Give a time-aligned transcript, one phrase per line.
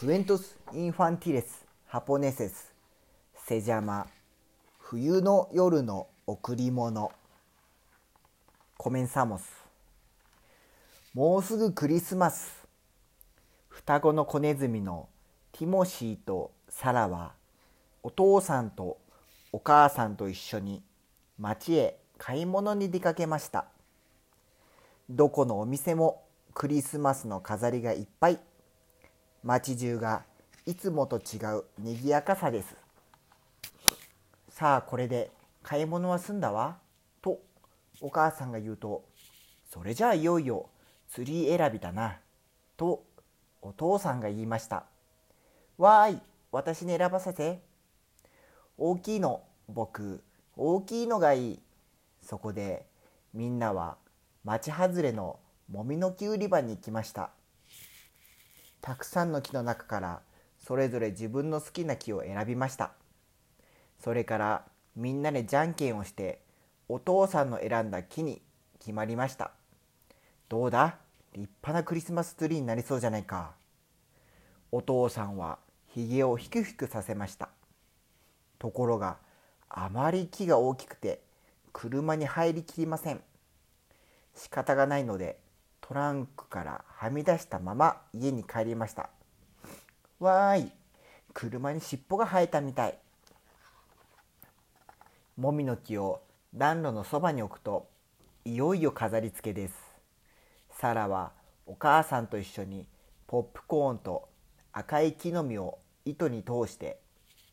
[0.00, 2.72] クエントス・インファンティレス・ハポネセス・
[3.36, 4.06] セジャマ
[4.78, 7.12] 冬の夜の贈り物
[8.78, 9.44] コメンサモス
[11.12, 12.66] もうすぐクリスマス。
[13.68, 15.10] 双子の子ネズミの
[15.52, 17.32] ティモシーとサラは
[18.02, 18.96] お父さんと
[19.52, 20.82] お母さんと一緒に
[21.38, 23.66] 町へ買い物に出かけました。
[25.10, 26.24] どこのお店も
[26.54, 28.38] クリスマスの飾りがいっぱい。
[29.42, 30.24] 街中が
[30.66, 32.76] いつもと違う賑やかさです。
[34.50, 35.30] さあこれで
[35.62, 36.76] 買い物は済んだわ？
[37.22, 37.40] と
[38.00, 39.04] お母さんが言うと
[39.70, 40.68] それじゃあいよいよ
[41.08, 42.18] ツリー選びだな。
[42.76, 43.04] と
[43.62, 44.84] お父さんが言いました。
[45.78, 46.18] わーい
[46.52, 47.62] 私に選ばせて。
[48.76, 50.22] 大きいの僕
[50.56, 51.60] 大きいのがいい。
[52.22, 52.86] そこで
[53.32, 53.96] みんなは
[54.44, 55.38] 町外れの
[55.70, 57.30] もみの木売り場に行きました。
[58.80, 60.20] たくさんの木の中から
[60.58, 62.92] それぞれ自分の好きな木を選びました。
[63.98, 64.64] それから
[64.96, 66.40] みんなでじゃんけんをして
[66.88, 68.42] お父さんの選んだ木に
[68.78, 69.52] 決まりました。
[70.48, 70.96] どうだ？
[71.32, 73.52] 立派なクリスマスツリーになりそうじゃないか。
[74.72, 77.50] お父さんはひげをひくひくさせました。
[78.58, 79.18] ところが
[79.68, 81.20] あまり木が大きくて
[81.72, 83.20] 車に入りきりません。
[84.34, 85.38] 仕方がないので
[85.90, 89.10] トランクからはみ出したまま家に帰りました。
[90.20, 90.70] わーい。
[91.34, 92.98] 車に尻尾が生えたみたい。
[95.36, 96.22] もみの木を
[96.54, 97.88] 暖炉のそばに置くと
[98.44, 99.74] いよいよ飾り付けです。
[100.70, 101.32] サラは
[101.66, 102.86] お母さんと一緒に
[103.26, 104.28] ポップコーンと
[104.70, 107.00] 赤い木の実を糸に通して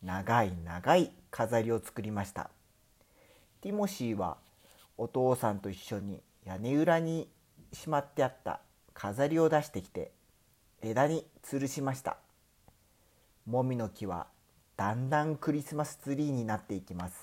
[0.04, 2.52] 長い長い飾りを作りました。
[3.62, 4.38] ティモシーは
[4.96, 7.28] お父さんと一緒に屋根裏に
[7.74, 8.62] しまってあった
[8.94, 10.12] 飾りを出してきて
[10.82, 12.18] 枝に吊るしました。
[13.46, 14.28] もみの木は
[14.76, 17.16] だんだんクリスマスツリーになっていきます。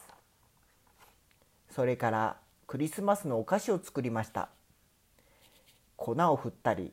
[1.70, 4.48] それからクリスマスのお菓子を作りました。
[5.96, 6.92] 粉を振ったり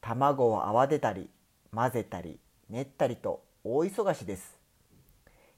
[0.00, 1.28] 卵を泡出たり
[1.74, 2.38] 混ぜたり
[2.70, 4.56] 練ったりと大忙しです。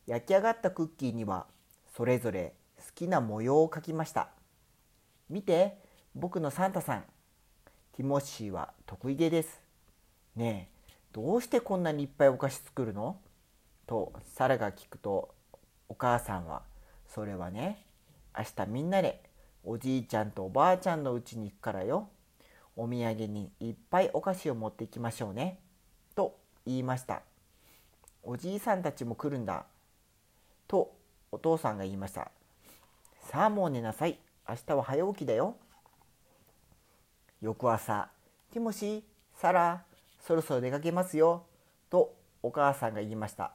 [0.07, 1.47] 焼き上がったクッキーには
[1.95, 4.29] それぞれ好きな模様を描きました。
[5.29, 5.77] 見て
[6.15, 7.05] 僕のサンタさん。
[7.99, 9.61] ティモシーは得意げです。
[10.37, 13.17] ねえどうしてこんなにいっぱいお菓子作るの？
[13.89, 15.35] とサラが聞くと
[15.89, 16.63] お母さんは
[17.13, 17.85] それはね
[18.39, 19.21] 明日みんなで
[19.65, 22.09] おじいちゃんとおばあちゃんの家に行くからよ。
[22.77, 25.59] お土産にいっぱいお菓子を持っていきましょうね。
[26.15, 27.23] と言いました。
[28.23, 29.65] おじいさんたちも来るんだ。
[30.69, 30.95] と
[31.33, 32.31] お父さんが言いました。
[33.23, 34.21] さあもう寝なさい。
[34.49, 35.57] 明日は早起きだよ。
[37.41, 38.09] 翌朝
[38.53, 39.03] ティモシー
[39.35, 39.83] サラ
[40.21, 41.45] そろそろ出かけますよ
[41.89, 43.53] とお母さんが言いました。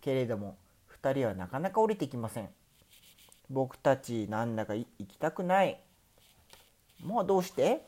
[0.00, 0.56] けれども
[1.02, 2.48] 2人はなかなか降りてきません
[3.50, 5.78] 僕たちなんだか行きたくない
[7.02, 7.86] もうどうして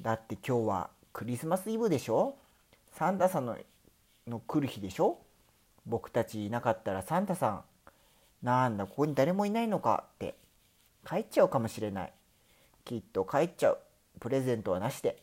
[0.00, 2.36] だって今日はクリスマスイブでしょ？
[2.92, 3.56] サンタさんの
[4.26, 5.18] の来る日でしょ
[5.86, 7.62] 僕たちいなかったらサンタさん
[8.42, 10.34] なんだここに誰もいないのかって
[11.06, 12.12] 帰っちゃうかもしれない。
[12.84, 13.78] きっと帰っちゃう。
[14.20, 15.22] プレゼントはなしで。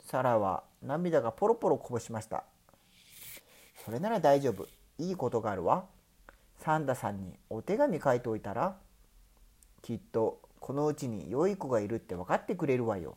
[0.00, 2.44] サラは涙がポロポロこぼしました。
[3.84, 4.66] それなら大丈夫。
[4.98, 5.86] いいことがあるわ。
[6.58, 8.76] サンタさんにお手紙書いておいたら
[9.82, 13.16] きっとこのうちに良い子がいるって分かってくれるわよ。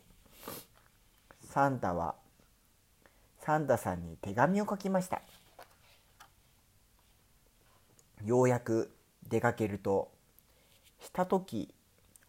[1.42, 2.14] サンタは
[3.38, 5.22] サンタさんに手紙を書きました。
[8.24, 8.92] ようやく
[9.28, 10.10] 出かけると
[11.00, 11.74] した時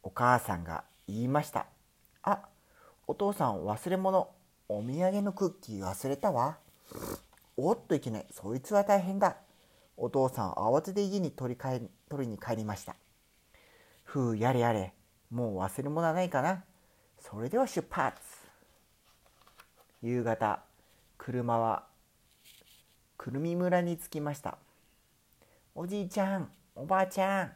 [0.04, 1.66] お母さんが言いました
[2.24, 2.48] 「あ
[3.08, 4.30] お父さん忘れ物
[4.70, 6.58] お土産のクッキー忘れたわ」
[7.58, 8.26] おっといけない。
[8.32, 9.38] そいつは大変だ。
[9.98, 12.96] お父さん慌てて家に取り帰取りに帰りました。
[14.04, 14.94] ふうやれやれ。
[15.30, 16.64] もう忘れ物はないかな。
[17.20, 18.18] それでは出発。
[20.02, 20.64] 夕方
[21.18, 21.86] 車は
[23.18, 24.58] くるみ村に着きました。
[25.76, 27.52] おじいちゃんおばあちゃん。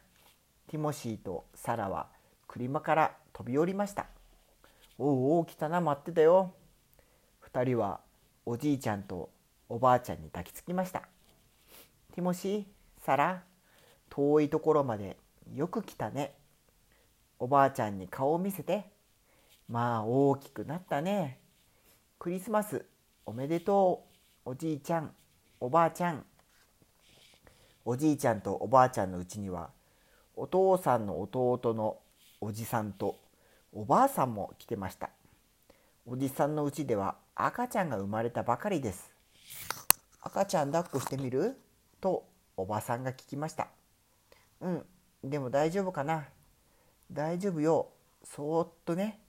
[0.68, 2.08] ティモシーとサラは
[2.46, 4.06] 車から飛び降りました。
[4.98, 6.54] おうおう来たな待ってたよ。
[7.52, 8.00] 2人は
[8.46, 9.28] おじいちゃんと
[9.68, 11.00] おばあちゃんに抱きつきました。
[12.14, 12.64] ティモシー
[13.04, 13.42] サラ
[14.08, 15.18] 遠いところまで
[15.54, 16.34] よく来たね。
[17.38, 18.84] おばあちゃんに顔を見せて
[19.68, 21.40] まあ大きくなったね。
[22.18, 22.86] クリスマス
[23.26, 24.06] おめでと
[24.46, 25.12] うおじいちゃん
[25.60, 26.24] おばあちゃん。
[27.84, 29.68] おじいちゃんとおばあちゃんのうちには
[30.34, 31.98] お父さんの弟の
[32.40, 33.25] おじさんと
[33.72, 35.10] おばあさんも来てました。
[36.06, 39.10] おじさんのうちでは赤ちゃんが生まれたばかりです。
[40.20, 41.56] 赤ちゃん抱っこしてみる？
[42.00, 42.24] と
[42.56, 43.68] おばさんが聞きました。
[44.60, 44.84] うん
[45.24, 46.28] でも大丈夫かな？
[47.12, 47.88] 大丈夫よ。
[48.24, 49.20] そーっとね。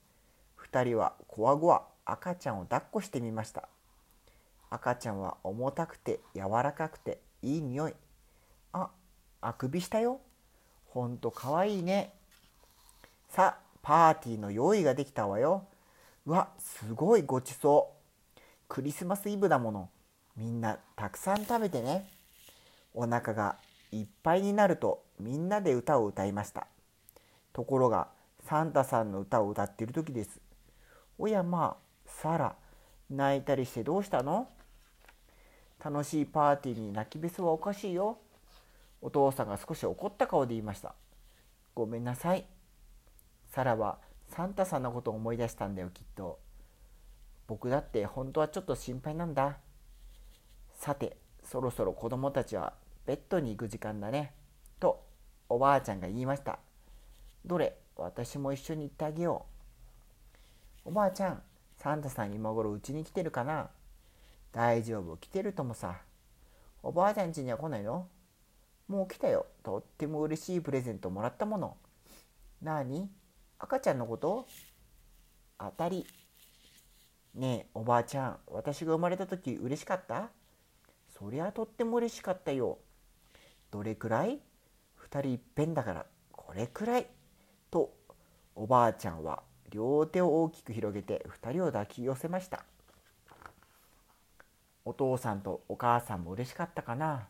[0.72, 3.68] 2人はこわごわ赤ちゃんを抱っこしてみました。
[4.70, 7.94] 赤ちゃんは重たくて柔らかくていい匂い。
[8.74, 8.90] あ
[9.42, 10.20] あくびしたよ。
[10.88, 12.14] ほんとかわいいね。
[13.30, 15.66] さあパーティーの用意ができたわよ。
[16.26, 17.94] うわすごいごちそ
[18.36, 18.40] う。
[18.68, 19.90] クリスマスイブだもの。
[20.36, 22.10] みんなたくさん食べてね。
[22.94, 23.58] お腹が
[23.92, 26.68] いっぱいになるとみんなで歌を歌いました。
[27.54, 28.08] ところが
[28.46, 30.40] サンタさんの歌を歌っている時です。
[31.18, 32.56] おやまあサラ
[33.10, 34.50] 泣いたりしてどうしたの？
[35.84, 38.18] 楽しいパーティーに泣きべそはおかしいよ。
[39.02, 40.94] お父さんが少し怒った顔で言いました。
[41.74, 42.46] ごめんなさい。
[43.52, 43.98] サラは
[44.28, 46.40] サンタさんのことを思い出したんだよきっと。
[47.48, 49.58] 僕だって本当はちょっと心配なんだ。
[50.74, 52.74] さてそろそろ子供たちは
[53.06, 54.34] ベッドに行く時間だね。
[54.80, 55.04] と
[55.50, 56.60] おばあちゃんが言いました。
[57.46, 59.46] どれ私も一緒に行ってあげよ
[60.86, 60.90] う。
[60.90, 61.42] おばあちゃん
[61.78, 63.70] サンタさん今頃うちに来てるかな？
[64.52, 65.16] 大丈夫。
[65.18, 66.02] 来てるともさ。
[66.84, 68.08] おばあちゃん家には来ないの？
[68.88, 69.46] もう来たよ。
[69.64, 71.78] とっても嬉しいプレゼントもらったもの。
[72.62, 73.10] なに？
[73.60, 74.48] 赤ちゃんのこと？
[75.60, 76.06] 当たり。
[77.34, 80.30] ねえおばあちゃん私が生まれた時嬉しかった？
[81.18, 82.78] そりゃとっても嬉しかったよ。
[83.72, 84.40] どれくらい
[85.10, 87.08] ？2人いっぺんだからこれくらい。
[87.72, 87.94] と
[88.56, 92.64] おばあちゃんは両手を大きく広げて2人を抱き寄せました。
[94.86, 97.28] お父さんとお母さんも嬉しかったかな？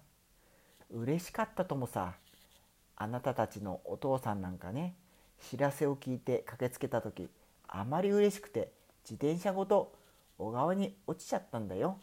[0.92, 2.14] 嬉しかったともさ
[2.96, 4.96] あなたたちのお父さんなんかね
[5.40, 7.30] 知らせを聞いて駆けつけた時
[7.68, 8.72] あまり嬉しくて
[9.04, 9.94] 自転車ごと
[10.38, 12.00] 小川に落ちちゃったんだよ。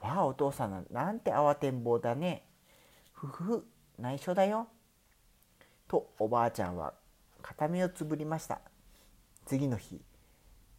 [0.00, 2.44] わあお父さんなんて慌てんぼうだね。
[3.12, 3.66] ふふふ
[3.98, 4.68] 内緒だよ。
[5.88, 6.94] とおばあちゃんは
[7.42, 8.60] 片目をつぶりました。
[9.44, 10.00] 次の日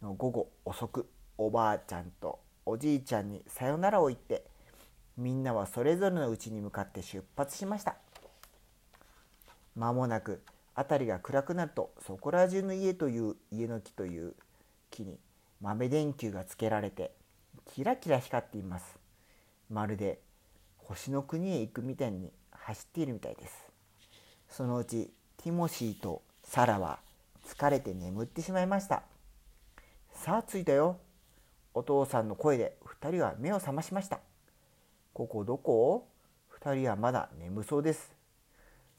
[0.00, 4.44] の午後遅くおばあちゃんとおじいちゃんにさよならを言って
[5.16, 7.96] みんなはそれぞれの家に向かって出発しました。
[9.76, 10.42] 間もなく
[10.74, 14.34] 辺りが暗くなるとそこら中の家という家の木という
[14.90, 15.18] 木に
[15.60, 17.12] 豆電球がつけられて
[17.74, 18.98] キラキラ光っています。
[19.70, 20.20] まるで
[20.76, 23.54] 星の国へ行くみたいに走っているみたいです。
[24.48, 26.98] そのうちティモシーとサラは
[27.46, 29.02] 疲れて眠ってしまいました。
[30.12, 30.98] さあ着いたよ。
[31.74, 34.20] お父さんの声で2人は目を覚ましました。
[35.12, 36.08] ここどこ
[36.60, 38.12] ?2 人はまだ眠そうです。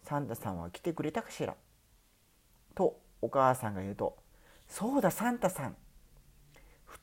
[0.04, 1.56] サンタさんは来てくれたかしら？
[2.76, 4.18] とお母さんが言うと
[4.68, 5.76] 「そうだサンタさん」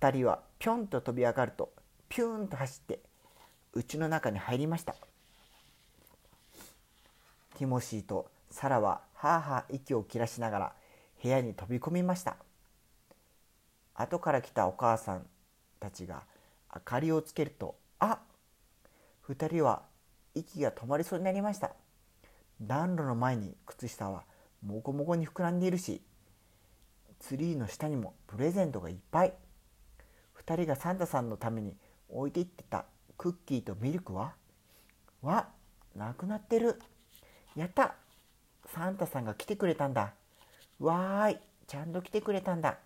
[0.01, 1.73] 2人はぴょんと飛び上がると
[2.09, 3.01] ピューンと走って
[3.75, 4.95] 家の中に入りました。
[7.57, 10.73] ティモシーとサラははあはあ息を切らしながら
[11.23, 12.37] 部屋に飛び込みました。
[13.95, 15.27] 後から来たお母さん
[15.79, 16.23] たちが
[16.75, 18.19] 明かりをつけるとあ
[19.29, 19.83] 2人は
[20.35, 21.73] 息が止まりそうになりました。
[22.61, 24.25] 暖炉の前に靴下は
[24.63, 26.03] もこもこに膨らんでいるし
[27.21, 29.35] ツリーの下にもプレゼントがいっぱい。
[30.45, 31.77] 2人がサンタさんのために
[32.09, 32.87] 置いていってた
[33.17, 34.33] クッキーとミルクは
[35.23, 35.49] わ
[35.95, 36.81] なくなってる。
[37.55, 37.95] やった。
[38.75, 40.15] サンタさんが来てくれたんだ。
[40.81, 41.39] わーい。
[41.67, 42.79] ちゃんと来てくれたんだ。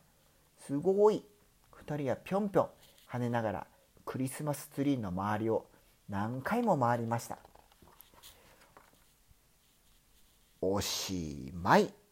[0.66, 1.24] すごい。
[1.86, 2.68] 2人はぴょんぴょん
[3.10, 3.66] 跳ねながら
[4.04, 5.66] クリスマスツリーの周りを
[6.08, 7.38] 何回も回りました。
[10.72, 12.03] おしまい。